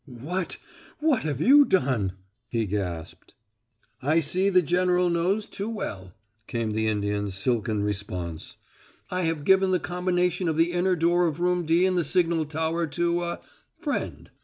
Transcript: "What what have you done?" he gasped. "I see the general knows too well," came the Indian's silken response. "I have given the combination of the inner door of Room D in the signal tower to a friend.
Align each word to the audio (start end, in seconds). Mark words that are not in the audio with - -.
"What 0.07 0.57
what 0.97 1.21
have 1.25 1.39
you 1.39 1.63
done?" 1.63 2.13
he 2.49 2.65
gasped. 2.65 3.35
"I 4.01 4.19
see 4.19 4.49
the 4.49 4.63
general 4.63 5.11
knows 5.11 5.45
too 5.45 5.69
well," 5.69 6.15
came 6.47 6.71
the 6.71 6.87
Indian's 6.87 7.35
silken 7.35 7.83
response. 7.83 8.55
"I 9.11 9.21
have 9.25 9.43
given 9.45 9.69
the 9.69 9.79
combination 9.79 10.49
of 10.49 10.57
the 10.57 10.71
inner 10.71 10.95
door 10.95 11.27
of 11.27 11.39
Room 11.39 11.67
D 11.67 11.85
in 11.85 11.93
the 11.93 12.03
signal 12.03 12.45
tower 12.45 12.87
to 12.87 13.23
a 13.25 13.41
friend. 13.77 14.31